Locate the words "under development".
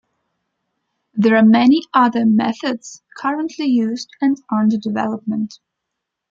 4.51-5.59